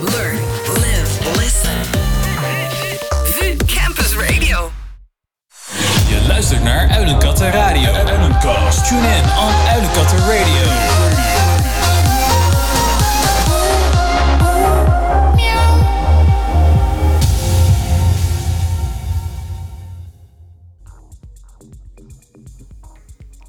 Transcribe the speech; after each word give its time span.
learn, 0.00 0.36
live, 0.80 1.36
listen. 1.36 1.84
VU 3.24 3.56
Campus 3.66 4.14
Radio. 4.14 4.70
Je 6.08 6.24
luistert 6.28 6.62
naar 6.62 6.88
Uilenkatten 6.88 7.50
Radio. 7.50 7.92
Uilenkast. 7.92 8.88
Tune 8.88 9.06
in 9.16 9.24
on 9.24 9.54
Uilenkatten 9.68 10.18
Radio. 10.18 10.96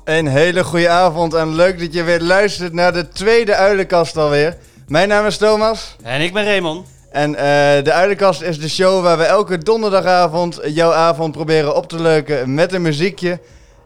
Een 0.04 0.28
hele 0.28 0.64
goede 0.64 0.90
avond 0.90 1.34
en 1.34 1.56
leuk 1.56 1.80
dat 1.80 1.94
je 1.94 2.04
weer 2.04 2.22
luistert 2.22 2.74
naar 2.74 2.94
de 2.94 3.08
tweede 3.08 3.56
Uilenkast 3.56 4.18
alweer. 4.18 4.58
Mijn 4.90 5.08
naam 5.08 5.26
is 5.26 5.38
Thomas 5.38 5.96
En 6.04 6.22
ik 6.22 6.34
ben 6.34 6.44
Raymond. 6.46 6.88
en 7.12 7.36
eh, 7.36 7.84
de 7.84 7.94
Uilenkast 7.94 8.42
is 8.42 8.60
de 8.60 8.70
show 8.70 9.04
waar 9.04 9.18
we 9.18 9.24
elke 9.24 9.58
donderdagavond 9.58 10.60
jouw 10.66 10.92
avond 10.92 11.32
proberen 11.32 11.76
op 11.76 11.88
te 11.90 12.02
leuken 12.02 12.54
met 12.54 12.74
een 12.74 12.82
muziekje. 12.82 13.40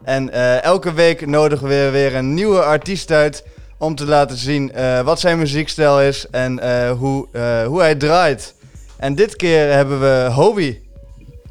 En 0.04 0.30
eh, 0.30 0.64
elke 0.64 0.94
week 0.94 1.26
nodigen 1.28 1.68
we 1.68 1.90
weer 1.92 2.16
een 2.16 2.34
nieuwe 2.34 2.62
artiest 2.64 3.12
uit 3.12 3.44
om 3.78 3.96
te 3.96 4.06
laten 4.06 4.38
zien 4.38 4.72
eh, 4.72 5.00
wat 5.00 5.20
zijn 5.20 5.38
muziekstijl 5.38 6.02
is 6.02 6.26
en 6.32 6.60
eh, 6.60 6.92
hoe, 6.92 7.28
eh, 7.32 7.66
hoe 7.66 7.80
hij 7.82 7.96
draait. 7.96 8.56
En 8.98 9.16
dit 9.16 9.36
keer 9.36 9.72
hebben 9.72 10.00
we 10.00 10.30
Hobie 10.34 10.90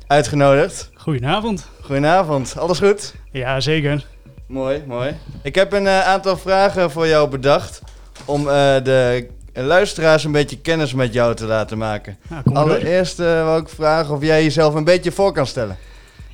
uitgenodigd. 0.06 0.90
Goedenavond. 0.94 1.66
Goedenavond, 1.82 2.54
alles 2.58 2.78
goed? 2.78 3.14
Ja, 3.32 3.60
zeker. 3.60 4.06
Mooi, 4.46 4.82
mooi. 4.86 5.16
Ik 5.42 5.54
heb 5.54 5.72
een 5.72 5.88
aantal 5.88 6.36
vragen 6.36 6.90
voor 6.90 7.06
jou 7.06 7.28
bedacht 7.28 7.80
om 8.24 8.40
eh, 8.40 8.54
de 8.84 9.28
luisteraars 9.54 10.24
een 10.24 10.32
beetje 10.32 10.58
kennis 10.58 10.94
met 10.94 11.12
jou 11.12 11.34
te 11.34 11.44
laten 11.44 11.78
maken. 11.78 12.16
Ja. 12.30 12.42
Allereerst 12.52 13.20
eh 13.20 13.44
wil 13.44 13.56
ik 13.56 13.68
vragen 13.68 14.14
of 14.14 14.22
jij 14.22 14.42
jezelf 14.42 14.74
een 14.74 14.84
beetje 14.84 15.12
voor 15.12 15.32
kan 15.32 15.46
stellen. 15.46 15.76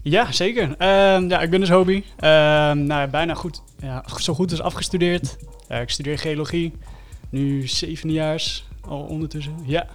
Ja, 0.02 0.32
zeker. 0.32 0.74
Ehm, 0.78 1.28
ja, 1.28 1.40
ik 1.40 1.50
ben 1.50 1.60
dus 1.60 1.70
hobby. 1.70 2.04
Ehm, 2.18 2.84
nou, 2.84 3.08
bijna 3.08 3.34
goed, 3.34 3.62
ja, 3.80 4.04
zo 4.20 4.34
goed 4.34 4.50
als 4.50 4.62
afgestudeerd. 4.62 5.36
Ik 5.68 5.90
studeer 5.90 6.18
geologie. 6.18 6.72
Nu 7.30 7.66
zevendejaars 7.66 8.66
al 8.80 9.00
ondertussen. 9.00 9.54
Ja. 9.64 9.86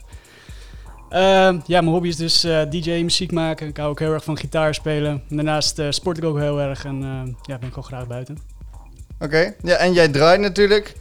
Ehm, 1.10 1.60
ja, 1.66 1.82
mijn 1.82 1.94
hobby 1.94 2.08
is 2.08 2.16
dus 2.16 2.44
eh, 2.44 2.62
DJ, 2.70 3.02
muziek 3.02 3.32
maken. 3.32 3.68
Ik 3.68 3.78
hou 3.78 3.90
ook 3.90 4.00
heel 4.00 4.14
erg 4.14 4.24
van 4.24 4.38
gitaar 4.38 4.74
spelen. 4.74 5.22
En 5.30 5.36
daarnaast 5.36 5.80
eh, 5.80 5.88
sport 5.90 6.18
ik 6.18 6.24
ook 6.24 6.38
heel 6.38 6.62
erg 6.62 6.86
en 6.86 7.02
ja, 7.42 7.58
ben 7.58 7.70
ik 7.70 7.78
ook 7.78 7.86
graag 7.86 8.08
buiten. 8.08 8.38
Oké, 9.20 9.54
ja, 9.62 9.76
en 9.76 9.94
jij 9.94 10.08
draait 10.08 10.40
natuurlijk. 10.40 10.94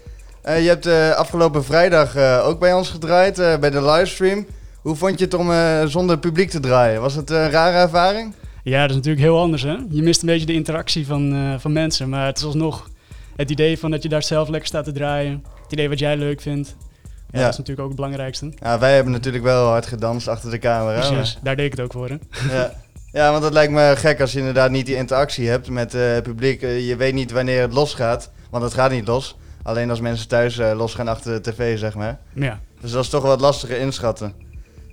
Eh, 0.43 0.63
je 0.63 0.69
hebt 0.69 0.87
eh, 0.87 1.11
afgelopen 1.11 1.65
vrijdag 1.65 2.15
eh, 2.15 2.47
ook 2.47 2.59
bij 2.59 2.73
ons 2.73 2.91
gedraaid, 2.91 3.37
bij 3.37 3.71
de 3.71 3.83
livestream. 3.85 4.47
Hoe 4.81 4.97
vond 4.97 5.19
je 5.19 5.25
het 5.25 5.35
om 5.35 5.51
zonder 5.89 6.19
publiek 6.19 6.51
te 6.51 6.61
draaien? 6.61 7.01
Was 7.01 7.15
het 7.15 7.31
een 7.31 7.51
rare 7.51 7.77
ervaring? 7.77 8.35
Ja, 8.63 8.81
dat 8.81 8.91
is 8.91 8.97
natuurlijk 8.97 9.25
heel 9.25 9.39
anders, 9.39 9.63
hè? 9.63 9.77
Je 9.91 10.03
mist 10.03 10.21
een 10.23 10.29
beetje 10.29 10.47
de 10.47 10.53
interactie 10.53 11.07
van, 11.07 11.57
van 11.61 11.73
mensen. 11.73 12.09
Maar 12.09 12.27
het 12.27 12.39
is 12.39 12.45
alsnog 12.45 12.91
het 13.37 13.51
idee 13.51 13.79
van 13.79 13.91
dat 13.91 14.03
je 14.03 14.09
daar 14.09 14.23
zelf 14.23 14.49
lekker 14.49 14.69
staat 14.69 14.85
te 14.85 14.93
draaien. 14.93 15.45
Het 15.63 15.73
idee 15.73 15.89
wat 15.89 15.99
jij 15.99 16.17
leuk 16.17 16.41
vindt. 16.41 16.69
Ja, 16.69 17.39
Ja. 17.39 17.45
Dat 17.45 17.53
is 17.53 17.59
natuurlijk 17.59 17.81
ook 17.81 17.87
het 17.87 17.97
belangrijkste. 17.97 18.53
Ja, 18.59 18.79
wij 18.79 18.95
hebben 18.95 19.13
natuurlijk 19.13 19.45
wel 19.45 19.67
hard 19.67 19.87
gedanst 19.87 20.29
achter 20.29 20.51
de 20.51 20.59
camera. 20.59 21.09
Precies, 21.09 21.39
daar 21.43 21.57
deed 21.57 21.67
ik 21.67 21.71
het 21.71 21.81
ook 21.81 21.93
voor, 21.93 22.09
hè? 22.09 22.17
Ja. 22.57 22.73
ja, 23.13 23.31
want 23.31 23.45
het 23.45 23.53
lijkt 23.53 23.73
me 23.73 23.93
gek 23.97 24.21
als 24.21 24.33
je 24.33 24.39
inderdaad 24.39 24.71
niet 24.71 24.87
die 24.87 24.97
interactie 24.97 25.49
hebt 25.49 25.69
met 25.69 25.93
het 25.93 26.23
publiek. 26.23 26.61
Je 26.61 26.97
weet 26.99 27.15
niet 27.15 27.31
wanneer 27.31 27.61
het 27.61 27.73
losgaat, 27.73 28.31
want 28.51 28.65
het 28.65 28.75
gaat 28.75 28.91
niet 28.91 29.07
los. 29.07 29.37
Alleen 29.63 29.91
als 29.91 30.01
mensen 30.01 30.29
thuis 30.29 30.59
eh, 30.59 30.73
losgaan 30.77 31.09
achter 31.09 31.43
de 31.43 31.51
tv, 31.51 31.79
zeg 31.79 31.95
maar. 31.95 32.19
Maar 32.33 32.45
ja. 32.45 32.61
Dus 32.81 32.91
dat 32.93 33.05
is 33.05 33.11
toch 33.11 33.23
wat 33.23 33.41
lastiger 33.41 33.79
inschatten. 33.79 34.33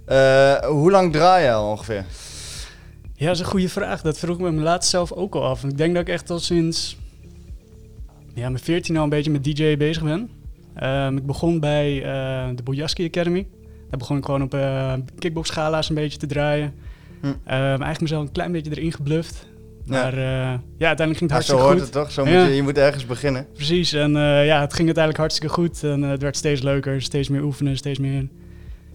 Eh, 0.05 0.53
hoe 0.53 0.91
lang 0.91 1.11
draai 1.11 1.45
je 1.45 1.51
al 1.51 1.69
ongeveer? 1.69 2.05
ja, 3.19 3.25
dat 3.25 3.35
is 3.35 3.39
een 3.39 3.45
goede 3.45 3.69
vraag. 3.69 4.01
Dat 4.01 4.19
vroeg 4.19 4.39
ik 4.39 4.51
me 4.51 4.61
laatst 4.61 4.89
zelf 4.89 5.11
ook 5.11 5.35
al 5.35 5.43
af. 5.43 5.63
Ik 5.63 5.77
denk 5.77 5.93
dat 5.93 6.01
ik 6.01 6.09
echt 6.09 6.29
al 6.29 6.39
sinds 6.39 6.97
ja, 8.33 8.49
mijn 8.49 8.63
14 8.63 8.97
al 8.97 9.03
een 9.03 9.09
beetje 9.09 9.31
met 9.31 9.43
DJ 9.43 9.77
bezig 9.77 10.03
ben. 10.03 10.29
Ehm, 10.75 11.17
ik 11.17 11.25
begon 11.25 11.59
bij 11.59 12.03
eh, 12.03 12.55
de 12.55 12.63
Bojaski 12.63 13.05
Academy. 13.05 13.47
Daar 13.89 13.99
begon 13.99 14.17
ik 14.17 14.25
gewoon 14.25 14.41
op 14.41 14.53
uh, 14.53 14.93
kickboxgala's 15.19 15.89
een 15.89 15.95
beetje 15.95 16.17
te 16.17 16.25
draaien. 16.25 16.73
Hm. 17.21 17.25
Ehm, 17.25 17.35
eigenlijk 17.45 18.01
mezelf 18.01 18.21
een 18.21 18.31
klein 18.31 18.51
beetje 18.51 18.71
erin 18.71 18.91
gebluft. 18.91 19.47
Ja. 19.85 20.01
Maar 20.03 20.13
eh, 20.13 20.19
ja, 20.77 20.87
uiteindelijk 20.87 21.17
ging 21.17 21.19
het 21.19 21.29
Ja, 21.29 21.33
hartstikke 21.35 21.61
zo 21.61 21.67
hoort 21.67 21.77
goed. 21.77 21.81
het 21.81 21.91
toch? 21.91 22.11
Zo 22.11 22.25
Ja. 22.25 22.39
moet 22.39 22.49
je, 22.49 22.55
je 22.55 22.63
moet 22.63 22.77
ergens 22.77 23.05
beginnen. 23.05 23.47
Precies, 23.53 23.93
en 23.93 24.15
eh, 24.15 24.45
ja, 24.45 24.61
het 24.61 24.73
ging 24.73 24.85
uiteindelijk 24.85 25.17
hartstikke 25.17 25.53
goed. 25.53 25.83
En 25.83 26.03
eh, 26.03 26.09
het 26.09 26.21
werd 26.21 26.37
steeds 26.37 26.61
leuker, 26.61 27.01
steeds 27.01 27.29
meer 27.29 27.43
oefenen, 27.43 27.77
steeds 27.77 27.99
meer 27.99 28.27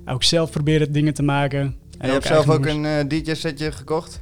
ook 0.06 0.22
zelf 0.22 0.50
proberen 0.50 0.92
dingen 0.92 1.14
te 1.14 1.22
maken. 1.22 1.60
En 1.60 1.74
En 1.98 2.06
je 2.06 2.12
hebt 2.12 2.26
zelf 2.26 2.48
ook 2.50 2.66
een 2.66 3.08
DJ-setje 3.08 3.72
gekocht. 3.72 4.20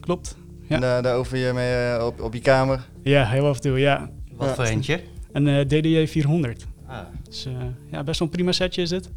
Klopt. 0.00 0.36
Ja. 0.68 0.74
En 0.74 0.80
daar, 0.80 1.02
daar 1.02 1.18
oefen 1.18 1.38
je 1.38 1.52
mee 1.52 2.04
op, 2.06 2.20
op 2.20 2.34
je 2.34 2.40
kamer. 2.40 2.86
Ja, 3.02 3.24
heel 3.26 3.46
af 3.48 3.54
en 3.56 3.62
toe, 3.62 3.78
ja. 3.78 4.10
Wat 4.36 4.48
Ja. 4.48 4.54
voor 4.54 4.64
eentje? 4.64 5.00
Een 5.32 5.48
eh, 5.48 5.60
DDJ 5.60 6.06
400. 6.06 6.66
Ah. 6.86 6.98
Dus 7.24 7.46
eh, 7.46 7.52
ja, 7.90 8.02
best 8.02 8.18
wel 8.18 8.28
een 8.28 8.34
prima 8.34 8.52
setje 8.52 8.82
is 8.82 8.90
het. 8.90 9.10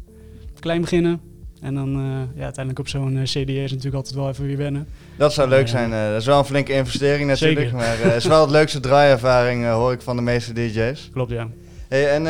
Klein 0.60 0.80
beginnen. 0.80 1.20
En 1.60 1.74
dan 1.74 1.88
eh, 1.94 2.36
ja, 2.38 2.42
uiteindelijk 2.44 2.78
op 2.78 2.88
zo'n 2.88 3.16
eh, 3.16 3.22
CDA 3.22 3.52
is 3.52 3.70
natuurlijk 3.70 3.94
altijd 3.96 4.14
wel 4.14 4.28
even 4.28 4.46
weer 4.46 4.56
wennen. 4.56 4.86
Dat 5.16 5.32
zou 5.32 5.48
leuk 5.48 5.68
zijn. 5.68 5.92
eh, 5.92 6.08
dat 6.10 6.20
is 6.20 6.26
wel 6.26 6.38
een 6.38 6.44
flinke 6.44 6.72
investering 6.72 7.28
natuurlijk. 7.28 7.60
Zeker. 7.60 7.76
Maar 7.76 7.98
het 7.98 8.14
is 8.14 8.24
wel 8.26 8.40
het 8.40 8.50
leukste 8.50 8.80
draaiervaring, 8.80 9.66
hoor 9.70 9.92
ik 9.92 10.00
van 10.02 10.16
de 10.16 10.22
meeste 10.22 10.52
DJ's. 10.52 11.08
Klopt, 11.12 11.30
ja. 11.30 11.48
Hey, 11.88 12.10
en 12.10 12.22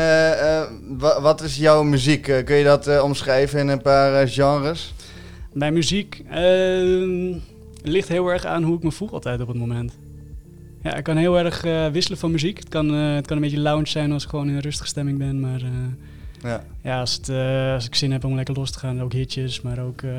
wa- 0.97 1.21
wat 1.21 1.41
is 1.41 1.57
jouw 1.57 1.83
muziek? 1.83 2.21
Kun 2.45 2.55
je 2.55 2.63
dat 2.63 3.01
omschrijven 3.01 3.59
in 3.59 3.67
een 3.67 3.81
paar 3.81 4.27
genres? 4.27 4.93
Bij 5.53 5.71
muziek 5.71 6.23
ehm, 6.29 7.33
ligt 7.83 8.07
heel 8.07 8.27
erg 8.27 8.45
aan 8.45 8.63
hoe 8.63 8.77
ik 8.77 8.83
me 8.83 8.91
voel 8.91 9.09
altijd 9.11 9.41
op 9.41 9.47
het 9.47 9.57
moment. 9.57 9.93
Ja, 10.83 10.95
ik 10.95 11.03
kan 11.03 11.17
heel 11.17 11.37
erg 11.39 11.61
wisselen 11.91 12.17
van 12.19 12.31
muziek. 12.31 12.57
Het 12.57 12.69
kan, 12.69 12.93
het 12.93 13.27
kan 13.27 13.35
een 13.35 13.41
beetje 13.43 13.59
lounge 13.59 13.87
zijn 13.87 14.11
als 14.11 14.23
ik 14.23 14.29
gewoon 14.29 14.47
in 14.47 14.55
een 14.55 14.61
rustige 14.61 14.87
stemming 14.87 15.17
ben. 15.17 15.39
Maar 15.39 15.61
Ja. 16.43 16.63
ja, 16.83 16.99
als, 16.99 17.13
het, 17.13 17.29
eh, 17.29 17.73
als 17.73 17.85
ik 17.85 17.95
zin 17.95 18.11
heb 18.11 18.23
om 18.25 18.35
lekker 18.35 18.55
los 18.55 18.71
te 18.71 18.79
gaan, 18.79 19.01
ook 19.01 19.13
hitjes. 19.13 19.61
Maar 19.61 19.79
ook, 19.79 20.01
eh, 20.01 20.09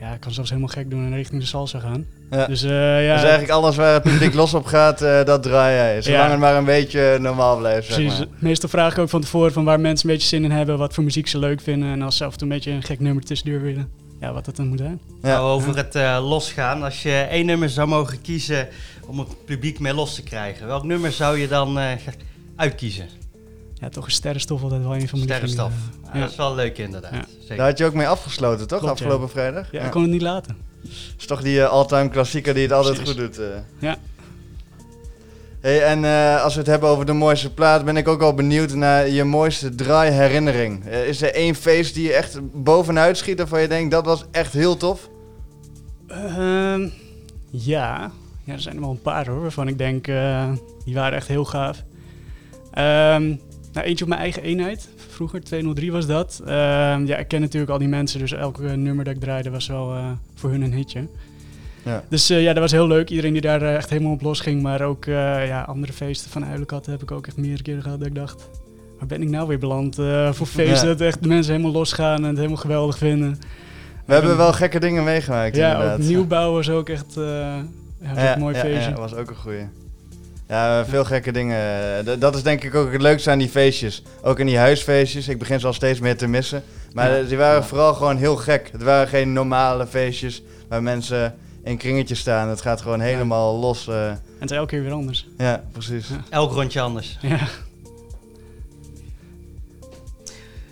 ja, 0.00 0.12
ik 0.14 0.20
kan 0.20 0.32
zelfs 0.32 0.48
helemaal 0.50 0.72
gek 0.72 0.90
doen 0.90 1.04
en 1.04 1.14
richting 1.14 1.40
de 1.40 1.46
salsa 1.46 1.78
gaan. 1.78 2.06
Ja. 2.30 2.46
Dus 2.46 2.62
eh, 2.62 2.70
ja, 3.06 3.12
Dus 3.12 3.22
eigenlijk 3.22 3.50
alles 3.52 3.76
waar 3.76 3.92
het 3.94 4.02
publiek 4.02 4.34
los 4.34 4.54
op 4.54 4.64
gaat, 4.64 5.02
eh, 5.02 5.24
dat 5.24 5.42
draai 5.42 5.74
jij. 5.74 6.02
Zolang 6.02 6.24
Ja. 6.24 6.30
het 6.30 6.38
maar 6.40 6.56
een 6.56 6.64
beetje 6.64 7.18
normaal 7.20 7.58
blijft, 7.58 7.86
zeg 7.86 7.96
precies. 7.96 8.18
maar. 8.18 8.26
Meestal 8.38 8.68
vraag 8.68 8.92
ik 8.92 8.98
ook 8.98 9.08
van 9.08 9.20
tevoren 9.20 9.52
van 9.52 9.64
waar 9.64 9.80
mensen 9.80 10.08
een 10.08 10.14
beetje 10.14 10.28
zin 10.28 10.44
in 10.44 10.50
hebben, 10.50 10.78
wat 10.78 10.94
voor 10.94 11.04
muziek 11.04 11.26
ze 11.28 11.38
leuk 11.38 11.60
vinden. 11.60 11.92
En 11.92 12.02
als 12.02 12.16
ze 12.16 12.24
af 12.24 12.32
en 12.32 12.38
toe 12.38 12.48
een 12.48 12.54
beetje 12.54 12.70
een 12.70 12.82
gek 12.82 13.00
nummer 13.00 13.24
tussendoor 13.24 13.60
willen, 13.60 13.88
ja, 14.20 14.32
wat 14.32 14.44
dat 14.44 14.56
dan 14.56 14.68
moet 14.68 14.78
zijn. 14.78 15.00
Ja. 15.22 15.28
Nou, 15.28 15.50
over 15.50 15.76
het 15.76 15.94
eh, 15.94 16.28
losgaan. 16.28 16.82
Als 16.82 17.02
je 17.02 17.12
één 17.30 17.46
nummer 17.46 17.68
zou 17.68 17.88
mogen 17.88 18.20
kiezen 18.20 18.68
om 19.06 19.18
het 19.18 19.44
publiek 19.44 19.78
mee 19.78 19.94
los 19.94 20.14
te 20.14 20.22
krijgen. 20.22 20.66
Welk 20.66 20.84
nummer 20.84 21.12
zou 21.12 21.38
je 21.38 21.48
dan 21.48 21.78
eh, 21.78 21.86
uitkiezen? 22.56 23.08
Ja, 23.80 23.88
toch 23.88 24.06
is 24.06 24.14
sterrenstof 24.14 24.62
altijd 24.62 24.82
wel 24.82 24.94
een 24.94 25.08
van 25.08 25.18
mijn 25.18 25.30
Sterrenstof. 25.30 25.72
Ah, 26.06 26.14
Ja. 26.14 26.20
Dat 26.20 26.30
is 26.30 26.36
wel 26.36 26.54
leuk 26.54 26.78
inderdaad. 26.78 27.12
Ja. 27.12 27.24
Zeker. 27.40 27.56
Daar 27.56 27.66
had 27.66 27.78
je 27.78 27.84
ook 27.84 27.94
mee 27.94 28.08
afgesloten, 28.08 28.66
toch? 28.68 28.78
Klopt, 28.80 28.98
ja. 28.98 29.04
Afgelopen 29.04 29.30
vrijdag? 29.30 29.72
Ja, 29.72 29.80
ik 29.84 29.90
kon 29.90 30.02
het 30.02 30.10
niet 30.10 30.22
laten. 30.22 30.56
Dat 30.82 30.92
is 31.18 31.26
toch 31.26 31.42
die 31.42 31.62
eh, 31.62 31.68
all-time 31.70 32.08
klassieker 32.08 32.54
die 32.54 32.62
het 32.62 32.72
altijd 32.72 32.94
Precies. 32.96 33.12
goed 33.12 33.20
doet. 33.34 33.38
eh. 33.38 33.46
Ja. 33.78 33.96
Hey, 35.60 35.82
en 35.82 36.04
eh, 36.04 36.42
als 36.42 36.52
we 36.52 36.58
het 36.58 36.68
hebben 36.68 36.88
over 36.88 37.06
de 37.06 37.12
mooiste 37.12 37.54
plaat, 37.54 37.84
ben 37.84 37.96
ik 37.96 38.08
ook 38.08 38.22
al 38.22 38.34
benieuwd 38.34 38.74
naar 38.74 39.08
je 39.08 39.24
mooiste 39.24 39.74
draaiherinnering. 39.74 40.86
Eh, 40.86 41.06
is 41.08 41.22
er 41.22 41.34
één 41.34 41.54
feest 41.54 41.94
die 41.94 42.04
je 42.06 42.12
echt 42.12 42.38
bovenuit 42.62 43.16
schiet 43.18 43.38
waarvan 43.38 43.60
je 43.60 43.68
denkt 43.68 43.90
dat 43.90 44.04
was 44.04 44.24
echt 44.30 44.52
heel 44.52 44.76
tof? 44.76 45.08
Ehm, 46.08 46.88
ja. 47.50 48.10
ja, 48.44 48.52
er 48.52 48.60
zijn 48.60 48.74
er 48.74 48.80
wel 48.80 48.90
een 48.90 49.02
paar 49.02 49.26
hoor, 49.28 49.40
waarvan 49.40 49.68
ik 49.68 49.78
denk, 49.78 50.06
eh, 50.06 50.48
die 50.84 50.94
waren 50.94 51.16
echt 51.18 51.28
heel 51.28 51.44
gaaf. 51.44 51.84
Ehm, 52.72 53.34
nou, 53.72 53.86
eentje 53.86 54.04
op 54.04 54.10
mijn 54.10 54.20
eigen 54.20 54.42
eenheid, 54.42 54.88
vroeger, 54.96 55.40
203 55.44 55.92
was 55.92 56.06
dat. 56.06 56.40
Ehm, 56.46 57.06
ja, 57.06 57.16
ik 57.16 57.28
ken 57.28 57.40
natuurlijk 57.40 57.72
al 57.72 57.78
die 57.78 57.88
mensen, 57.88 58.18
dus 58.18 58.32
elke 58.32 58.62
nummer 58.62 59.04
dat 59.04 59.14
ik 59.14 59.20
draaide 59.20 59.50
was 59.50 59.66
wel 59.66 59.94
eh, 59.94 60.10
voor 60.34 60.50
hun 60.50 60.62
een 60.62 60.72
hitje. 60.72 61.06
Ja. 61.82 62.04
Dus 62.08 62.30
eh, 62.30 62.42
ja, 62.42 62.52
dat 62.52 62.62
was 62.62 62.72
heel 62.72 62.86
leuk. 62.86 63.08
Iedereen 63.08 63.32
die 63.32 63.42
daar 63.42 63.62
eh, 63.62 63.74
echt 63.74 63.90
helemaal 63.90 64.12
op 64.12 64.22
los 64.22 64.40
ging. 64.40 64.62
Maar 64.62 64.82
ook 64.82 65.04
ja, 65.04 65.62
andere 65.62 65.92
feesten 65.92 66.30
van 66.30 66.44
Uilenkat 66.44 66.86
heb 66.86 67.02
ik 67.02 67.10
ook 67.10 67.26
echt 67.26 67.36
meerdere 67.36 67.62
keren 67.62 67.82
gehad 67.82 67.98
dat 67.98 68.08
ik 68.08 68.14
dacht... 68.14 68.48
Waar 68.98 69.08
ben 69.08 69.22
ik 69.22 69.28
nou 69.28 69.48
weer 69.48 69.58
beland 69.58 69.94
voor 70.30 70.46
feesten? 70.46 70.88
Ja. 70.88 70.94
Dat 70.94 71.00
echt 71.00 71.22
de 71.22 71.28
mensen 71.28 71.52
helemaal 71.52 71.72
losgaan 71.72 72.18
en 72.18 72.24
het 72.24 72.36
helemaal 72.36 72.56
geweldig 72.56 72.98
vinden. 72.98 73.38
We 74.04 74.12
hebben 74.12 74.36
wel 74.36 74.52
gekke 74.52 74.80
dingen 74.80 75.04
meegemaakt 75.04 75.56
Ja, 75.56 75.72
inderdaad. 75.72 75.98
ook 75.98 76.06
nieuwbouw 76.06 76.52
was 76.52 76.70
ook 76.70 76.88
echt 76.88 77.14
ja, 77.14 77.64
was 78.14 78.22
Ja, 78.22 78.36
mooi 78.38 78.54
feestje. 78.54 78.90
Ja, 78.90 78.96
was 78.96 79.14
ook 79.14 79.30
een 79.30 79.36
goeie. 79.36 79.66
Ja, 80.50 80.84
veel 80.86 81.04
gekke 81.04 81.32
dingen. 81.32 82.04
D- 82.04 82.20
Dat 82.20 82.34
is 82.36 82.42
denk 82.42 82.64
ik 82.64 82.74
ook 82.74 82.92
het 82.92 83.02
leukste 83.02 83.30
aan 83.30 83.38
die 83.38 83.48
feestjes. 83.48 84.02
Ook 84.22 84.38
in 84.38 84.46
die 84.46 84.58
huisfeestjes. 84.58 85.28
Ik 85.28 85.38
begin 85.38 85.60
ze 85.60 85.66
al 85.66 85.72
steeds 85.72 86.00
meer 86.00 86.16
te 86.16 86.26
missen. 86.26 86.62
Maar 86.92 87.10
Ja. 87.10 87.18
eh, 87.18 87.28
die 87.28 87.36
waren 87.36 87.64
vooral 87.64 87.94
gewoon 87.94 88.16
heel 88.16 88.36
gek. 88.36 88.68
Het 88.72 88.82
waren 88.82 89.08
geen 89.08 89.32
normale 89.32 89.86
feestjes 89.86 90.42
waar 90.68 90.82
mensen 90.82 91.34
in 91.64 91.76
kringetjes 91.76 92.18
staan. 92.18 92.48
Het 92.48 92.60
gaat 92.60 92.80
gewoon 92.80 93.00
helemaal 93.00 93.58
los. 93.58 93.88
eh. 93.88 94.08
En 94.08 94.20
het 94.38 94.50
is 94.50 94.56
elke 94.56 94.68
keer 94.74 94.82
weer 94.82 94.92
anders. 94.92 95.26
ja, 95.38 95.64
precies. 95.72 96.08
Ja. 96.08 96.20
Elk 96.30 96.52
rondje 96.52 96.80
anders. 96.80 97.18
Ja. 97.20 97.38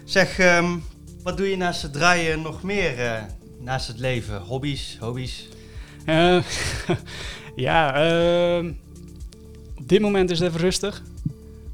Zeg, 0.04 0.38
ehm, 0.38 0.70
wat 0.70 0.80
Wat 1.22 1.36
doe 1.36 1.50
je 1.50 1.56
naast 1.56 1.82
het 1.82 1.92
draaien 1.92 2.42
nog 2.42 2.62
meer, 2.62 2.98
eh, 2.98 3.22
naast 3.60 3.86
het 3.88 3.98
leven? 3.98 4.40
Hobby's, 4.40 4.96
hobby's? 5.00 5.48
Eh, 6.04 6.38
ja, 7.66 7.94
ehm, 7.94 8.72
op 9.88 9.94
dit 9.94 10.02
moment 10.02 10.30
is 10.30 10.38
het 10.38 10.48
even 10.48 10.60
rustig. 10.60 11.02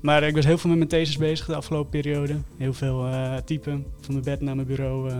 Maar 0.00 0.22
ik 0.22 0.34
was 0.34 0.44
heel 0.44 0.58
veel 0.58 0.70
met 0.70 0.78
mijn 0.78 0.90
thesis 0.90 1.16
bezig 1.16 1.46
de 1.46 1.54
afgelopen 1.54 1.90
periode. 1.90 2.36
Heel 2.56 2.72
veel 2.72 3.06
eh, 3.06 3.36
typen, 3.44 3.84
van 4.00 4.12
mijn 4.12 4.24
bed 4.24 4.40
naar 4.40 4.54
mijn 4.54 4.66
bureau, 4.66 5.10
eh, 5.10 5.16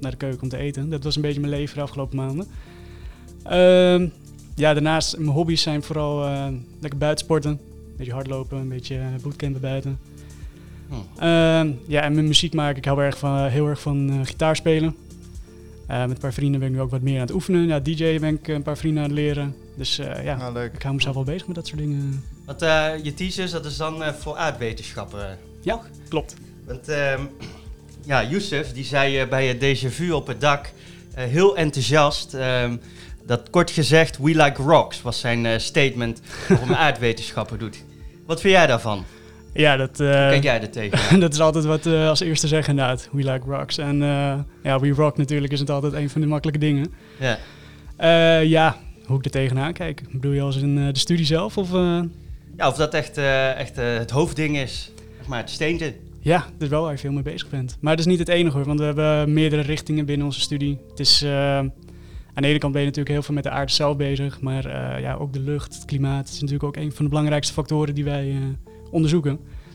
naar 0.00 0.10
de 0.10 0.16
keuken 0.16 0.42
om 0.42 0.48
te 0.48 0.56
eten. 0.56 0.90
Dat 0.90 1.04
was 1.04 1.16
een 1.16 1.22
beetje 1.22 1.40
mijn 1.40 1.52
leven 1.52 1.76
de 1.76 1.82
afgelopen 1.82 2.16
maanden. 2.16 2.46
Ehm, 3.42 4.08
ja, 4.54 4.72
daarnaast, 4.74 5.18
mijn 5.18 5.30
hobby's 5.30 5.62
zijn 5.62 5.82
vooral 5.82 6.24
eh, 6.24 6.46
lekker 6.80 6.98
buitensporten. 6.98 7.50
Een 7.50 7.96
beetje 7.96 8.12
hardlopen, 8.12 8.58
een 8.58 8.68
beetje 8.68 9.00
bootcampen 9.22 9.60
buiten. 9.60 9.98
Hm. 10.88 10.94
Ehm, 11.20 11.72
ja, 11.86 12.02
en 12.02 12.14
mijn 12.14 12.26
muziek 12.26 12.54
maken. 12.54 12.76
Ik 12.76 12.84
hou 12.84 13.02
erg 13.02 13.18
van, 13.18 13.46
heel 13.46 13.68
erg 13.68 13.80
van 13.80 14.26
gitaar 14.26 14.56
spelen. 14.56 14.96
Eh, 15.88 16.00
met 16.00 16.10
een 16.10 16.18
paar 16.18 16.32
vrienden 16.32 16.60
ben 16.60 16.68
ik 16.68 16.74
nu 16.74 16.80
ook 16.80 16.90
wat 16.90 17.00
meer 17.00 17.14
aan 17.14 17.26
het 17.26 17.30
oefenen. 17.34 17.66
Ja, 17.66 17.80
DJ 17.80 18.18
ben 18.18 18.34
ik 18.34 18.48
een 18.48 18.62
paar 18.62 18.76
vrienden 18.76 19.02
aan 19.02 19.08
het 19.08 19.18
leren. 19.18 19.54
Dus 19.76 19.98
eh, 19.98 20.24
ja, 20.24 20.36
Nou, 20.36 20.52
leuk. 20.52 20.72
ik 20.74 20.82
hou 20.82 20.94
mezelf 20.94 21.14
wel 21.14 21.24
bezig 21.24 21.46
met 21.46 21.56
dat 21.56 21.66
soort 21.66 21.78
dingen. 21.80 22.24
Want 22.44 22.62
eh, 22.62 22.90
je 23.02 23.14
thesis, 23.14 23.50
dat 23.50 23.64
is 23.64 23.76
dan 23.76 24.02
eh, 24.02 24.12
voor 24.12 24.36
aardwetenschappen. 24.36 25.38
Ja, 25.62 25.80
klopt. 26.08 26.34
Want 26.66 26.88
ehm, 26.88 27.22
ja, 28.06 28.24
Youssef, 28.24 28.72
die 28.72 28.84
zei 28.84 29.26
bij 29.26 29.46
het 29.46 29.58
déjà 29.60 29.88
vu 29.92 30.10
op 30.10 30.26
het 30.26 30.40
dak, 30.40 30.72
eh, 31.14 31.24
heel 31.24 31.56
enthousiast, 31.56 32.34
ehm, 32.34 32.76
dat 33.26 33.50
kort 33.50 33.70
gezegd, 33.70 34.18
we 34.18 34.34
like 34.42 34.62
rocks, 34.62 35.02
was 35.02 35.20
zijn 35.20 35.46
eh, 35.46 35.58
statement 35.58 36.20
waarom 36.48 36.68
hij 36.68 36.76
aardwetenschappen 36.78 37.58
doet. 37.58 37.84
Wat 38.26 38.40
vind 38.40 38.54
jij 38.54 38.66
daarvan? 38.66 39.04
Ja, 39.52 39.76
dat, 39.76 40.00
eh, 40.00 40.08
Kijk 40.08 40.42
jij 40.42 40.60
er 40.60 40.70
tegen? 40.70 41.20
dat 41.20 41.32
is 41.34 41.40
altijd 41.40 41.64
wat 41.64 41.84
we 41.84 42.06
als 42.08 42.20
eerste 42.20 42.46
zeggen 42.48 42.70
inderdaad. 42.70 43.08
We 43.12 43.30
like 43.32 43.50
rocks. 43.50 43.78
En 43.78 44.02
eh, 44.02 44.38
ja, 44.62 44.80
we 44.80 44.90
rock 44.90 45.16
natuurlijk 45.16 45.52
is 45.52 45.60
het 45.60 45.70
altijd 45.70 45.92
een 45.92 46.10
van 46.10 46.20
de 46.20 46.26
makkelijke 46.26 46.60
dingen. 46.60 46.92
ja. 47.18 47.38
Eh, 47.96 48.44
ja, 48.44 48.76
hoe 49.06 49.18
ik 49.18 49.24
er 49.24 49.30
tegenaan 49.30 49.72
kijk. 49.72 50.02
Bedoel 50.12 50.32
je 50.32 50.40
als 50.40 50.56
in 50.56 50.78
eh, 50.78 50.86
de 50.92 50.98
studie 50.98 51.26
zelf? 51.26 51.56
Of, 51.58 51.74
eh? 51.74 52.00
ja, 52.56 52.68
of 52.68 52.76
dat 52.76 52.94
echt, 52.94 53.16
eh, 53.16 53.58
echt 53.58 53.78
eh, 53.78 53.96
het 53.96 54.10
hoofdding 54.10 54.56
is, 54.58 54.92
zeg 55.18 55.26
maar 55.26 55.38
het 55.38 55.50
steentje. 55.50 55.94
Ja, 56.20 56.38
dat 56.38 56.62
is 56.62 56.68
wel 56.68 56.82
waar 56.82 56.92
je 56.92 56.98
veel 56.98 57.12
mee 57.12 57.22
bezig 57.22 57.48
bent. 57.50 57.76
Maar 57.80 57.96
dat 57.96 58.06
is 58.06 58.10
niet 58.10 58.18
het 58.18 58.28
enige 58.28 58.56
hoor, 58.56 58.66
want 58.66 58.78
we 58.78 58.84
hebben 58.84 59.32
meerdere 59.32 59.62
richtingen 59.62 60.04
binnen 60.06 60.26
onze 60.26 60.40
studie. 60.40 60.78
Het 60.90 61.00
is, 61.00 61.22
eh, 61.22 61.56
aan 61.58 61.72
de 62.34 62.46
ene 62.48 62.58
kant 62.58 62.72
ben 62.72 62.80
je 62.80 62.86
natuurlijk 62.88 63.14
heel 63.14 63.22
veel 63.24 63.34
met 63.34 63.44
de 63.44 63.50
aarde 63.50 63.72
zelf 63.72 63.96
bezig, 63.96 64.40
maar 64.40 64.64
eh, 64.66 65.00
ja, 65.00 65.14
ook 65.14 65.32
de 65.32 65.40
lucht, 65.40 65.74
het 65.74 65.84
klimaat 65.84 66.28
is 66.28 66.34
natuurlijk 66.40 66.64
ook 66.64 66.76
een 66.76 66.92
van 66.92 67.04
de 67.04 67.10
belangrijkste 67.10 67.52
factoren 67.52 67.94
die 67.94 68.04
wij 68.04 68.28
eh, 68.30 68.36
onderzoeken. 68.90 69.30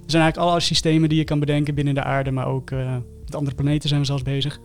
Er 0.05 0.09
zijn 0.11 0.21
eigenlijk 0.23 0.51
alle 0.51 0.59
systemen 0.61 1.09
die 1.09 1.17
je 1.17 1.23
kan 1.23 1.39
bedenken 1.39 1.75
binnen 1.75 1.93
de 1.93 2.03
aarde, 2.03 2.31
maar 2.31 2.47
ook 2.47 2.71
eh, 2.71 2.95
met 3.25 3.35
andere 3.35 3.55
planeten 3.55 3.89
zijn 3.89 3.99
we 4.01 4.05
zelfs 4.05 4.23
bezig. 4.23 4.59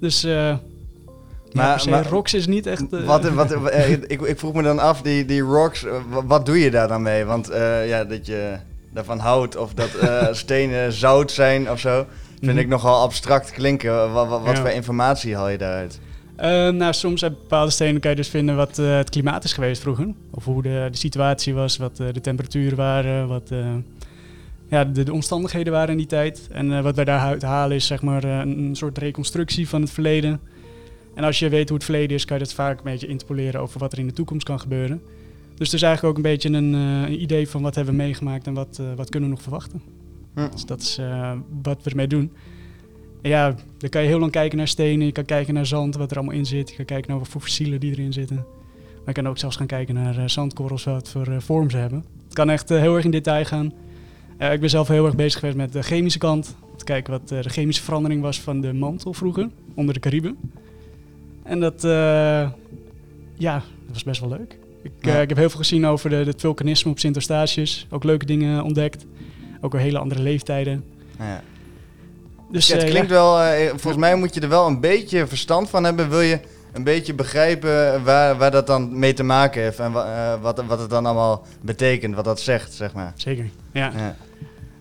Dus 0.00 0.24
eh 0.24 0.54
Maar- 1.52 2.06
rocks 2.08 2.34
is 2.34 2.46
niet 2.46 2.66
echt... 2.66 2.92
eh, 2.92 3.04
Wat, 3.04 3.28
wat, 3.28 3.52
ik, 4.06 4.20
ik 4.20 4.38
vroeg 4.38 4.54
me 4.54 4.62
dan 4.62 4.78
af, 4.78 5.02
die, 5.02 5.24
die 5.24 5.40
rocks, 5.40 5.82
wa- 5.82 6.24
wat 6.24 6.46
doe 6.46 6.58
je 6.58 6.70
daar 6.70 6.88
dan 6.88 7.02
mee? 7.02 7.24
Want 7.24 7.46
ja, 7.86 8.04
dat 8.04 8.26
je 8.26 8.56
daarvan 8.92 9.18
houdt 9.18 9.56
of 9.56 9.74
dat 9.74 9.90
stenen 10.36 10.92
zout 10.92 11.30
zijn 11.32 11.70
of 11.70 11.80
zo, 11.80 12.06
vind 12.40 12.50
Mhm. 12.52 12.58
ik 12.58 12.68
nogal 12.68 13.02
abstract 13.02 13.50
klinken. 13.50 14.12
Wat, 14.12 14.28
wat, 14.28 14.42
wat 14.42 14.56
Ja. 14.56 14.60
voor 14.62 14.70
informatie 14.70 15.36
haal 15.36 15.48
je 15.48 15.58
daaruit? 15.58 15.98
Eh, 16.38 16.68
nou, 16.68 16.92
soms 16.92 17.22
uit 17.22 17.38
bepaalde 17.38 17.70
stenen 17.70 18.00
kan 18.00 18.10
je 18.10 18.16
dus 18.16 18.28
vinden 18.28 18.56
wat 18.56 18.78
eh, 18.78 18.96
het 18.96 19.10
klimaat 19.10 19.44
is 19.44 19.52
geweest 19.52 19.82
vroeger. 19.82 20.14
Of 20.30 20.44
hoe 20.44 20.62
de, 20.62 20.88
de 20.90 20.96
situatie 20.96 21.54
was, 21.54 21.76
wat 21.76 22.00
eh, 22.00 22.06
de 22.12 22.20
temperaturen 22.20 22.76
waren, 22.76 23.28
wat 23.28 23.52
ja, 24.68 24.84
de, 24.84 25.02
de 25.02 25.12
omstandigheden 25.12 25.72
waren 25.72 25.90
in 25.90 25.96
die 25.96 26.06
tijd. 26.06 26.48
En 26.50 26.82
wat 26.82 26.96
wij 26.96 27.04
daaruit 27.04 27.42
halen 27.42 27.76
is 27.76 27.86
zeg 27.86 28.02
maar 28.02 28.24
een, 28.24 28.76
soort 28.76 28.98
reconstructie 28.98 29.68
van 29.68 29.80
het 29.80 29.90
verleden. 29.90 30.40
En 31.14 31.24
als 31.24 31.38
je 31.38 31.48
weet 31.48 31.68
hoe 31.68 31.76
het 31.76 31.86
verleden 31.86 32.16
is, 32.16 32.24
kan 32.24 32.38
je 32.38 32.44
dat 32.44 32.52
vaak 32.52 32.78
een 32.78 32.84
beetje 32.84 33.06
interpoleren 33.06 33.60
over 33.60 33.80
wat 33.80 33.92
er 33.92 33.98
in 33.98 34.06
de 34.06 34.12
toekomst 34.12 34.46
kan 34.46 34.60
gebeuren. 34.60 35.02
Dus 35.54 35.66
het 35.66 35.76
is 35.76 35.82
eigenlijk 35.82 36.16
ook 36.16 36.24
een 36.24 36.30
beetje 36.30 36.48
een, 36.48 36.72
een 36.72 37.22
idee 37.22 37.48
van 37.48 37.62
wat 37.62 37.74
hebben 37.74 37.96
we 37.96 38.02
meegemaakt 38.02 38.46
en 38.46 38.54
wat, 38.54 38.80
wat 38.96 39.10
kunnen 39.10 39.28
we 39.28 39.34
nog 39.34 39.44
verwachten. 39.44 39.82
Hm. 40.34 40.50
Dus 40.50 40.64
dat 40.64 40.80
is 40.80 41.00
wat 41.62 41.82
we 41.82 41.90
ermee 41.90 42.06
doen. 42.06 42.32
En 43.22 43.30
ja, 43.30 43.54
dan 43.78 43.90
kan 43.90 44.02
je 44.02 44.08
heel 44.08 44.18
lang 44.18 44.32
kijken 44.32 44.58
naar 44.58 44.68
stenen, 44.68 45.06
je 45.06 45.12
kan 45.12 45.24
kijken 45.24 45.54
naar 45.54 45.66
zand, 45.66 45.96
wat 45.96 46.10
er 46.10 46.16
allemaal 46.16 46.34
in 46.34 46.46
zit. 46.46 46.70
Je 46.70 46.76
kan 46.76 46.84
kijken 46.84 47.10
naar 47.10 47.18
wat 47.18 47.28
voor 47.28 47.40
fossielen 47.40 47.80
die 47.80 47.92
erin 47.92 48.12
zitten. 48.12 48.36
Maar 48.36 49.16
je 49.16 49.22
kan 49.22 49.28
ook 49.28 49.38
zelfs 49.38 49.56
gaan 49.56 49.66
kijken 49.66 49.94
naar 49.94 50.18
eh, 50.18 50.24
zandkorrels, 50.26 50.84
wat 50.84 51.08
voor 51.08 51.26
eh, 51.26 51.36
vorm 51.38 51.70
ze 51.70 51.76
hebben. 51.76 52.04
Het 52.24 52.34
kan 52.34 52.50
echt 52.50 52.70
eh, 52.70 52.78
heel 52.78 52.94
erg 52.94 53.04
in 53.04 53.10
detail 53.10 53.44
gaan. 53.44 53.72
Ik 54.38 54.60
ben 54.60 54.70
zelf 54.70 54.88
heel 54.88 55.04
erg 55.06 55.14
bezig 55.14 55.38
geweest 55.38 55.56
met 55.56 55.72
de 55.72 55.82
chemische 55.82 56.18
kant. 56.18 56.56
Te 56.76 56.84
kijken 56.84 57.12
wat 57.12 57.28
de 57.28 57.42
chemische 57.48 57.82
verandering 57.82 58.22
was 58.22 58.40
van 58.40 58.60
de 58.60 58.72
mantel 58.72 59.12
vroeger, 59.12 59.48
onder 59.74 59.94
de 59.94 60.00
Cariben. 60.00 60.36
En 61.42 61.60
dat, 61.60 61.82
ja, 63.34 63.54
dat 63.54 63.92
was 63.92 64.04
best 64.04 64.20
wel 64.20 64.28
leuk. 64.28 64.58
Ik, 64.82 64.92
ik 65.00 65.28
heb 65.28 65.36
heel 65.36 65.50
veel 65.50 65.58
gezien 65.58 65.86
over 65.86 66.10
de, 66.10 66.16
het 66.16 66.40
vulkanisme 66.40 66.90
op 66.90 66.98
Sint 66.98 67.14
Eustatius. 67.14 67.86
Ook 67.90 68.04
leuke 68.04 68.26
dingen 68.26 68.62
ontdekt. 68.62 69.06
Ook 69.60 69.72
weer 69.72 69.80
hele 69.80 69.98
andere 69.98 70.22
leeftijden. 70.22 70.84
Ja. 71.18 71.42
Dus 72.50 72.66
Ja, 72.66 72.74
het 72.74 72.82
eh, 72.84 72.90
klinkt 72.90 73.08
ja. 73.08 73.14
wel, 73.14 73.40
eh, 73.40 73.68
volgens 73.68 73.96
mij 73.96 74.14
moet 74.14 74.34
je 74.34 74.40
er 74.40 74.48
wel 74.48 74.66
een 74.66 74.80
beetje 74.80 75.26
verstand 75.26 75.70
van 75.70 75.84
hebben. 75.84 76.08
Wil 76.10 76.20
je 76.20 76.40
een 76.72 76.84
beetje 76.84 77.14
begrijpen 77.14 78.04
waar, 78.04 78.36
waar 78.36 78.50
dat 78.50 78.66
dan 78.66 78.98
mee 78.98 79.12
te 79.12 79.22
maken 79.22 79.62
heeft 79.62 79.78
en 79.78 79.92
eh, 79.94 80.34
wat, 80.40 80.64
wat 80.66 80.78
het 80.78 80.90
dan 80.90 81.06
allemaal 81.06 81.46
betekent, 81.60 82.14
wat 82.14 82.24
dat 82.24 82.40
zegt, 82.40 82.72
zeg 82.72 82.92
maar. 82.92 83.12
Zeker, 83.16 83.50
ja. 83.72 83.92
Ja. 83.96 84.16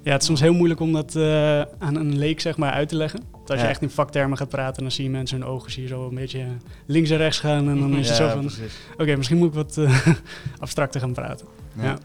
Ja, 0.04 0.12
het 0.14 0.22
is 0.22 0.28
soms 0.28 0.40
heel 0.42 0.54
moeilijk 0.54 0.80
om 0.80 0.94
dat 0.94 1.16
eh, 1.16 1.62
aan 1.62 1.96
een 1.96 2.18
leek 2.18 2.40
zeg 2.42 2.58
maar, 2.58 2.72
uit 2.72 2.90
te 2.90 2.96
leggen. 2.96 3.24
Want 3.32 3.50
als 3.50 3.60
Ja. 3.60 3.66
je 3.66 3.72
echt 3.72 3.82
in 3.82 3.90
vaktermen 3.90 4.38
gaat 4.38 4.50
praten, 4.50 4.82
dan 4.82 4.92
zie 4.92 5.04
je 5.04 5.10
mensen 5.10 5.40
hun 5.40 5.48
ogen 5.50 5.72
zie 5.72 5.82
je 5.82 5.88
zo 5.88 6.08
een 6.08 6.16
beetje 6.16 6.46
links 6.86 7.10
en 7.10 7.18
rechts 7.18 7.40
gaan. 7.40 7.70
En 7.70 7.80
dan 7.80 7.96
is 7.98 8.10
het 8.10 8.18
Ja, 8.18 8.30
zo 8.30 8.36
van, 8.42 8.52
oké, 8.98 9.16
misschien 9.16 9.38
moet 9.38 9.48
ik 9.48 9.54
wat 9.54 9.78
abstracter 10.60 11.02
gaan 11.02 11.14
praten. 11.14 11.48
Ja. 11.74 11.84
Ja. 11.84 11.98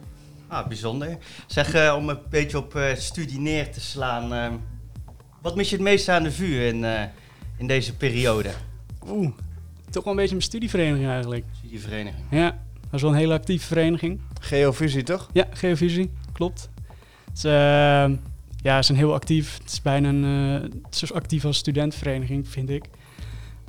Ah, 0.49 0.67
bijzonder. 0.67 1.19
Zeg, 1.47 1.75
eh, 1.75 1.95
om 1.97 2.09
een 2.09 2.19
beetje 2.31 2.59
op 2.59 2.75
eh, 2.75 2.95
studie 2.95 3.39
neer 3.41 3.73
te 3.73 3.81
slaan. 3.81 4.61
Wat 5.43 5.57
mis 5.57 5.69
je 5.71 5.75
het 5.75 5.85
meest 5.85 6.09
aan 6.09 6.23
de 6.23 6.33
vuur 6.33 6.67
in, 6.67 6.85
eh, 6.85 7.03
in 7.57 7.67
deze 7.67 7.97
periode? 7.97 8.51
Oeh, 9.09 9.31
toch 9.91 10.05
wel 10.05 10.13
een 10.13 10.19
beetje 10.19 10.35
mijn 10.35 10.47
studievereniging 10.47 11.09
eigenlijk. 11.09 11.45
Studievereniging. 11.59 12.25
Ja, 12.31 12.59
dat 12.83 12.93
is 12.93 13.03
wel 13.03 13.11
een 13.11 13.17
hele 13.17 13.35
actieve 13.35 13.67
vereniging. 13.67 14.21
Geofusie, 14.41 15.03
toch? 15.03 15.29
Ja, 15.33 15.47
geovisie, 15.51 16.11
klopt. 16.33 16.71
Het 17.25 17.37
is, 17.37 17.45
eh, 17.45 17.51
ja, 18.63 18.77
ze 18.77 18.83
zijn 18.83 18.99
heel 18.99 19.15
actief. 19.15 19.59
Het 19.59 19.73
is 19.73 19.83
bijna 19.83 20.09
een, 20.09 20.25
eh, 20.25 20.63
het 20.83 20.95
is 20.95 20.99
zo 20.99 21.15
actief 21.15 21.45
als 21.45 21.57
studentenvereniging, 21.57 22.49
vind 22.49 22.71
ik. 22.71 22.85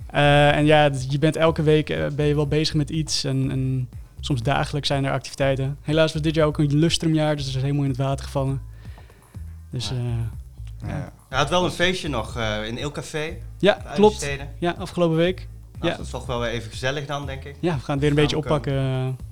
Eh, 0.10 0.56
en 0.56 0.65
ja, 0.65 0.92
je 1.10 1.20
bent 1.20 1.36
elke 1.36 1.63
week 1.63 1.88
ben 2.15 2.25
je 2.25 2.36
wel 2.36 2.48
bezig 2.48 2.75
met 2.75 2.89
iets. 2.89 3.24
En, 3.24 3.51
en 3.51 3.89
soms 4.20 4.42
dagelijks 4.42 4.88
zijn 4.88 5.06
er 5.06 5.12
activiteiten. 5.12 5.77
Helaas 5.82 6.13
was 6.13 6.22
dit 6.22 6.36
jaar 6.36 6.48
ook 6.48 6.58
een 6.58 6.77
lustrumjaar, 6.77 7.36
dus 7.36 7.46
het 7.46 7.56
is 7.56 7.62
helemaal 7.62 7.84
in 7.84 7.89
het 7.89 8.00
water 8.00 8.25
gevallen. 8.25 8.62
Dus 9.70 9.89
Ja. 9.89 10.42
Eh, 10.84 10.90
Ja. 10.90 11.12
Je 11.30 11.36
had 11.36 11.50
wel 11.50 11.66
een 11.66 11.72
feestje 11.72 12.08
nog 12.10 12.38
eh, 12.38 12.68
in 12.68 12.78
Eelcafé. 12.78 13.34
ja, 13.60 13.78
klopt. 13.96 14.16
Steden. 14.16 14.50
Ja, 14.60 14.75
afgelopen 14.78 15.18
week. 15.18 15.48
Nou, 15.80 15.92
Ja. 15.92 15.98
Dat 15.98 16.06
is 16.06 16.12
toch 16.12 16.25
wel 16.25 16.40
weer 16.40 16.50
even 16.50 16.72
gezellig 16.72 17.06
dan, 17.06 17.25
denk 17.25 17.44
ik. 17.44 17.56
Ja, 17.60 17.74
we 17.75 17.82
gaan 17.82 17.92
het 17.92 18.00
weer 18.00 18.10
een 18.10 18.16
beetje 18.16 18.36
we 18.36 18.42
oppakken. 18.42 18.74
eh, 18.74 18.80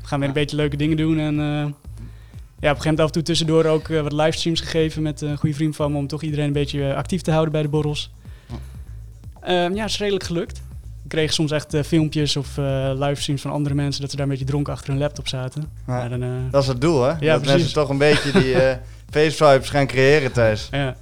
We 0.01 0.07
gaan 0.07 0.19
weer 0.19 0.27
Ja. 0.29 0.35
een 0.35 0.41
beetje 0.41 0.55
leuke 0.55 0.75
dingen 0.77 0.97
doen. 0.97 1.19
En 1.19 1.39
eh, 1.39 1.45
ja, 1.45 2.69
op 2.69 2.77
een 2.77 2.81
gegeven 2.81 2.83
moment 2.83 2.99
af 2.99 3.05
en 3.05 3.11
toe 3.11 3.21
tussendoor 3.23 3.65
ook 3.65 3.89
eh, 3.89 4.01
wat 4.01 4.11
livestreams 4.11 4.59
gegeven 4.59 5.01
met 5.01 5.21
een 5.21 5.37
goede 5.37 5.55
vriend 5.55 5.75
van 5.75 5.91
me. 5.91 5.97
Om 5.97 6.07
toch 6.07 6.21
iedereen 6.21 6.45
een 6.45 6.53
beetje 6.53 6.89
eh, 6.89 6.95
actief 6.95 7.21
te 7.21 7.31
houden 7.31 7.51
bij 7.51 7.61
de 7.61 7.67
borrels. 7.67 8.11
Ja. 8.47 8.55
Ehm, 9.41 9.73
ja, 9.75 9.81
het 9.81 9.89
is 9.91 9.97
redelijk 9.99 10.23
gelukt. 10.25 10.61
We 11.03 11.07
kregen 11.07 11.33
soms 11.33 11.51
echt 11.51 11.73
eh, 11.73 11.83
filmpjes 11.83 12.35
of 12.35 12.57
eh, 12.57 12.91
livestreams 12.95 13.41
van 13.41 13.51
andere 13.51 13.75
mensen. 13.75 14.01
Dat 14.01 14.09
ze 14.09 14.15
daar 14.15 14.25
een 14.25 14.31
beetje 14.31 14.45
dronken 14.47 14.73
achter 14.73 14.89
hun 14.89 14.99
laptop 14.99 15.27
zaten. 15.27 15.61
Ja. 15.61 15.67
Maar 15.93 16.09
dan, 16.09 16.23
eh, 16.23 16.29
Dat 16.51 16.61
is 16.61 16.67
het 16.67 16.81
doel, 16.81 17.01
hè? 17.03 17.07
dat 17.09 17.19
precies. 17.19 17.45
mensen 17.47 17.73
toch 17.73 17.89
een 17.89 17.97
beetje 17.97 18.31
die 18.31 18.53
eh 18.61 18.77
face-vibes 19.13 19.69
gaan 19.69 19.87
creëren 19.87 20.31
thuis. 20.31 20.67
ja. 20.71 20.95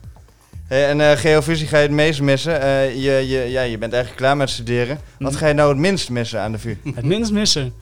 Hey, 0.70 0.88
en 0.90 1.02
eh 1.02 1.18
geofusie 1.18 1.68
ga 1.68 1.78
je 1.78 1.84
het 1.84 1.92
meest 1.92 2.22
missen. 2.22 2.62
Eh, 2.62 2.94
je, 2.96 3.12
je, 3.28 3.38
ja, 3.50 3.62
je 3.62 3.78
bent 3.78 3.94
eigenlijk 3.94 4.22
klaar 4.24 4.38
met 4.38 4.50
studeren. 4.50 5.00
Wat 5.20 5.32
Mhm. 5.32 5.40
ga 5.42 5.48
je 5.48 5.54
nou 5.54 5.70
het 5.70 5.78
minst 5.78 6.10
missen 6.10 6.40
aan 6.42 6.52
de 6.52 6.60
VU? 6.60 6.76
Het 6.96 7.06
minst 7.06 7.32
missen. 7.32 7.74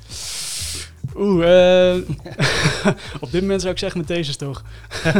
Oeh, 1.15 1.89
eh, 1.91 1.95
op 3.19 3.31
dit 3.31 3.41
moment 3.41 3.61
zou 3.61 3.73
ik 3.73 3.79
zeggen 3.79 4.01
mijn 4.05 4.19
thesis 4.19 4.35
toch. 4.35 4.63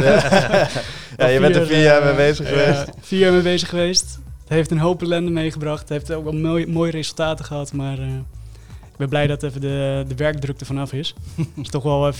ja, 1.16 1.26
je 1.26 1.40
bent 1.40 1.56
er 1.56 1.66
vier 1.66 1.82
jaar 1.82 2.04
mee 2.04 2.14
bezig 2.14 2.50
ja, 2.50 2.56
geweest. 2.56 2.84
vier 3.00 3.18
jaar 3.18 3.32
mee 3.32 3.42
bezig 3.42 3.68
geweest. 3.68 4.18
Het 4.40 4.48
heeft 4.48 4.70
een 4.70 4.78
hoop 4.78 5.02
ellende 5.02 5.30
meegebracht. 5.30 5.80
Het 5.80 5.88
heeft 5.88 6.12
ook 6.12 6.24
wel 6.24 6.32
mooi, 6.32 6.66
mooie 6.66 6.90
resultaten 6.90 7.44
gehad. 7.44 7.72
Maar 7.72 7.98
ik 7.98 8.96
ben 8.96 9.08
blij 9.08 9.26
dat 9.26 9.42
even 9.42 9.60
de, 9.60 10.04
de 10.08 10.14
werkdruk 10.14 10.60
er 10.60 10.66
vanaf 10.66 10.92
is. 10.92 11.14
Er 11.36 11.44
is 11.62 11.68
toch 11.70 11.82
wel 11.82 12.08
eh, 12.08 12.14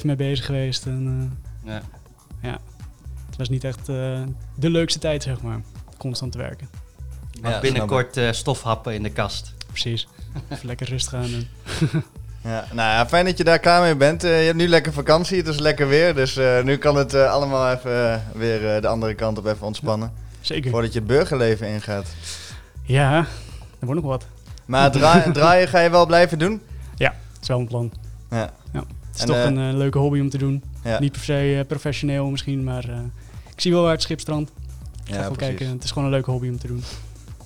24-7 0.00 0.04
mee 0.04 0.16
bezig 0.16 0.44
geweest. 0.46 0.86
En, 0.86 1.38
Ja. 1.64 1.80
eh, 2.42 2.52
het 3.38 3.48
was 3.48 3.48
niet 3.48 3.64
echt 3.64 3.88
eh, 3.88 4.20
de 4.54 4.70
leukste 4.70 4.98
tijd, 4.98 5.22
zeg 5.22 5.40
maar. 5.42 5.60
Constant 5.98 6.32
te 6.32 6.38
werken. 6.38 6.68
Maar 7.42 7.50
Ja, 7.50 7.60
binnenkort 7.60 8.16
eh, 8.16 8.32
stofhappen 8.32 8.94
in 8.94 9.02
de 9.02 9.10
kast. 9.10 9.54
Precies. 9.66 10.08
Even 10.48 10.66
lekker 10.66 10.88
rustig 10.88 11.14
aan 11.14 11.30
doen. 11.30 11.48
Ja, 12.42 12.64
nou 12.72 12.88
ja, 12.88 13.06
fijn 13.08 13.24
dat 13.24 13.38
je 13.38 13.44
daar 13.44 13.58
klaar 13.58 13.82
mee 13.82 13.96
bent. 13.96 14.24
Eh, 14.24 14.38
je 14.40 14.44
hebt 14.44 14.56
nu 14.56 14.68
lekker 14.68 14.92
vakantie, 14.92 15.36
het 15.38 15.46
is 15.46 15.58
lekker 15.58 15.88
weer. 15.88 16.14
Dus 16.14 16.36
eh, 16.36 16.62
nu 16.62 16.76
kan 16.76 16.96
het 16.96 17.14
allemaal 17.14 17.72
even 17.72 18.22
weer 18.34 18.74
eh, 18.74 18.82
de 18.82 18.88
andere 18.88 19.14
kant 19.14 19.38
op 19.38 19.46
even 19.46 19.66
ontspannen. 19.66 20.12
zeker. 20.40 20.70
Voordat 20.70 20.92
je 20.92 20.98
het 20.98 21.08
burgerleven 21.08 21.68
ingaat. 21.68 22.06
Ja, 22.82 23.18
er 23.78 23.86
wordt 23.86 24.00
nog 24.00 24.10
wat. 24.10 24.26
Maar 24.66 24.90
dra- 24.90 25.30
draaien 25.32 25.68
ga 25.68 25.80
je 25.80 25.90
wel 25.90 26.06
blijven 26.06 26.38
doen? 26.38 26.62
Het 26.98 27.12
is 27.42 27.48
wel 27.48 27.58
een 27.58 27.66
plan. 27.68 27.92
Ja. 28.30 28.50
Het 28.72 28.84
is 29.14 29.20
En, 29.20 29.26
toch 29.26 29.36
een 29.44 29.76
leuke 29.76 29.98
hobby 29.98 30.20
om 30.20 30.30
te 30.30 30.38
doen. 30.38 30.62
Ja. 30.84 30.98
Niet 31.00 31.12
per 31.12 31.20
se 31.20 31.64
professioneel 31.68 32.30
misschien, 32.30 32.64
maar 32.64 32.88
eh, 32.88 32.98
ik 33.58 33.64
zie 33.64 33.72
wel 33.72 33.82
waar 33.82 33.92
het 33.92 34.02
schip 34.02 34.20
strandt. 34.20 34.50
Ik 35.06 35.14
ga 35.14 35.20
Ja, 35.20 35.30
kijken. 35.36 35.68
Het 35.68 35.84
is 35.84 35.90
gewoon 35.90 36.04
een 36.04 36.10
leuke 36.14 36.30
hobby 36.30 36.48
om 36.48 36.58
te 36.58 36.66
doen. 36.66 36.84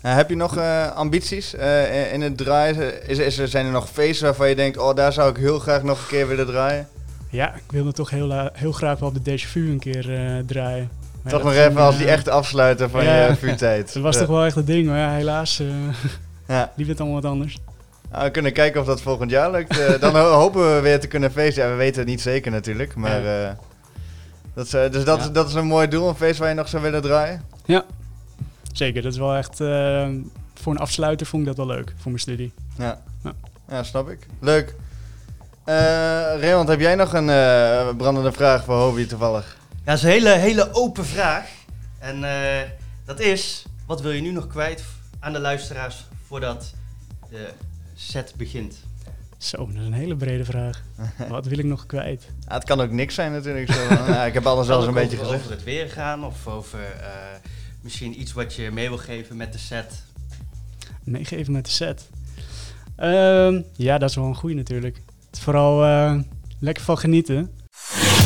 Nou, 0.02 0.16
heb 0.16 0.28
je 0.28 0.36
nog 0.36 0.56
eh, 0.56 0.92
ambities 0.96 1.54
eh, 1.54 2.12
in 2.12 2.20
het 2.20 2.36
draaien? 2.36 3.08
Is, 3.08 3.18
is 3.18 3.38
er, 3.38 3.48
zijn 3.48 3.66
er 3.66 3.72
nog 3.72 3.88
feesten 3.90 4.26
waarvan 4.26 4.48
je 4.48 4.54
denkt, 4.54 4.78
oh 4.78 4.94
daar 4.94 5.12
zou 5.12 5.30
ik 5.30 5.36
heel 5.36 5.58
graag 5.58 5.82
nog 5.82 5.98
een 6.00 6.06
keer 6.06 6.28
willen 6.28 6.46
draaien? 6.46 6.88
Ja, 7.30 7.54
ik 7.54 7.62
wilde 7.72 7.92
toch 7.92 8.10
heel, 8.10 8.26
la- 8.26 8.50
heel 8.52 8.72
graag 8.72 8.98
wel 8.98 9.08
op 9.08 9.24
de 9.24 9.30
Déjà 9.38 9.48
Vu 9.48 9.70
een 9.70 9.78
keer 9.78 10.14
eh, 10.14 10.38
draaien. 10.46 10.90
Maar 11.22 11.32
Toch 11.32 11.42
nog 11.42 11.52
even 11.52 11.76
als 11.76 11.96
die 11.96 12.06
eh, 12.06 12.12
echte 12.12 12.30
afsluiter 12.30 12.90
van 12.90 13.04
ja. 13.04 13.26
je 13.26 13.36
vuurtijd. 13.36 13.92
Dat 13.94 14.02
was 14.02 14.16
toch 14.16 14.26
wel 14.28 14.44
echt 14.44 14.54
het 14.54 14.66
ding, 14.66 14.86
maar 14.86 14.98
ja, 14.98 15.12
helaas 15.12 15.60
eh 15.60 15.66
Ja. 16.56 16.72
liep 16.76 16.88
het 16.88 17.00
allemaal 17.00 17.20
wat 17.20 17.30
anders. 17.30 17.58
Nou, 18.10 18.24
we 18.24 18.30
kunnen 18.30 18.52
kijken 18.52 18.80
of 18.80 18.86
dat 18.86 19.02
volgend 19.02 19.30
jaar 19.30 19.50
lukt. 19.50 19.78
Eh, 19.78 20.00
dan 20.00 20.16
ho- 20.16 20.30
hopen 20.32 20.74
we 20.74 20.80
weer 20.80 21.00
te 21.00 21.06
kunnen 21.06 21.32
feesten. 21.32 21.64
Ja, 21.64 21.70
we 21.70 21.76
weten 21.76 22.00
het 22.00 22.08
niet 22.08 22.20
zeker 22.20 22.50
natuurlijk, 22.50 22.94
maar... 22.94 23.24
eh, 23.44 23.50
dat 24.54 24.66
is, 24.66 24.74
eh, 24.74 24.90
dus 24.90 25.04
dat, 25.04 25.18
Ja. 25.18 25.24
is, 25.24 25.32
dat 25.32 25.48
is 25.48 25.54
een 25.54 25.66
mooi 25.66 25.88
doel, 25.88 26.08
een 26.08 26.14
feest 26.14 26.38
waar 26.38 26.48
je 26.48 26.54
nog 26.54 26.68
zou 26.68 26.82
willen 26.82 27.02
draaien? 27.02 27.42
Zeker, 28.72 29.02
dat 29.02 29.12
is 29.12 29.18
wel 29.18 29.34
echt... 29.34 29.60
eh, 29.60 30.08
voor 30.54 30.72
een 30.72 30.78
afsluiter 30.78 31.26
vond 31.26 31.42
ik 31.42 31.48
dat 31.56 31.66
wel 31.66 31.76
leuk, 31.76 31.88
voor 31.96 32.10
mijn 32.10 32.18
studie. 32.22 32.52
Ja, 32.78 33.00
Ja. 33.24 33.32
ja 33.68 33.82
snap 33.82 34.08
ik. 34.08 34.26
Leuk. 34.40 34.74
Eh 35.64 35.74
Raymond, 36.40 36.68
heb 36.68 36.80
jij 36.80 36.94
nog 36.94 37.12
een 37.12 37.28
eh, 37.30 37.88
brandende 37.96 38.32
vraag 38.32 38.64
voor 38.64 38.76
Hobby 38.76 39.06
toevallig? 39.06 39.56
Ja, 39.70 39.76
dat 39.84 39.96
is 39.96 40.02
een 40.02 40.10
hele, 40.10 40.30
hele 40.30 40.68
open 40.72 41.04
vraag. 41.06 41.48
En 41.98 42.24
eh, 42.24 42.68
dat 43.04 43.20
is, 43.20 43.64
wat 43.86 44.00
wil 44.00 44.10
je 44.10 44.20
nu 44.20 44.30
nog 44.30 44.46
kwijt 44.46 44.84
aan 45.20 45.32
de 45.32 45.40
luisteraars 45.40 46.06
voordat 46.26 46.72
de 47.30 47.48
set 47.94 48.34
begint? 48.36 48.76
Zo, 49.42 49.66
dat 49.66 49.80
is 49.80 49.86
een 49.86 49.92
hele 49.92 50.16
brede 50.16 50.44
vraag. 50.44 50.82
Wat 51.28 51.46
wil 51.46 51.58
ik 51.58 51.64
nog 51.64 51.86
kwijt? 51.86 52.26
Ja, 52.48 52.54
het 52.54 52.64
kan 52.64 52.80
ook 52.80 52.90
niks 52.90 53.14
zijn 53.14 53.32
natuurlijk. 53.32 53.72
Zo. 53.72 53.82
ja, 54.12 54.24
ik 54.24 54.34
heb 54.34 54.46
alles 54.46 54.66
wel 54.66 54.78
eens 54.78 54.86
een 54.86 54.94
beetje 54.94 55.16
over, 55.16 55.26
gezegd. 55.26 55.42
over 55.44 55.56
het 55.56 55.64
weer 55.64 55.88
gaan 55.88 56.24
of 56.24 56.46
over 56.46 56.80
eh, 57.00 57.08
misschien 57.80 58.20
iets 58.20 58.32
wat 58.32 58.54
je 58.54 58.70
mee 58.70 58.88
wil 58.88 58.98
geven 58.98 59.36
met 59.36 59.52
de 59.52 59.58
set? 59.58 60.02
Meegeven 61.04 61.52
met 61.52 61.64
de 61.64 61.70
set. 61.70 62.08
Ehm, 62.96 63.62
ja, 63.76 63.98
dat 63.98 64.08
is 64.10 64.16
wel 64.16 64.24
een 64.24 64.34
goeie 64.34 64.56
natuurlijk. 64.56 64.96
Het 64.96 65.36
is 65.36 65.40
vooral 65.40 65.84
eh, 65.84 66.18
lekker 66.58 66.84
van 66.84 66.98
genieten. 66.98 67.50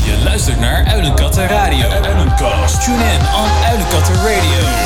Je 0.04 0.20
luistert 0.24 0.60
naar 0.60 0.84
Uilenkatten 0.84 1.46
Radio. 1.46 1.88
Uilenkast. 1.88 2.84
Tune 2.84 3.04
in 3.04 3.20
on 3.20 3.50
Uilenkatten 3.64 4.14
Radio. 4.14 4.85